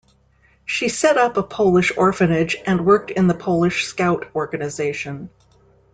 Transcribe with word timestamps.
She 0.65 0.89
set 0.89 1.19
up 1.19 1.37
a 1.37 1.43
Polish 1.43 1.95
orphanage, 1.95 2.57
and 2.65 2.87
worked 2.87 3.11
in 3.11 3.27
the 3.27 3.35
Polish 3.35 3.85
Scout 3.85 4.25
organization. 4.33 5.29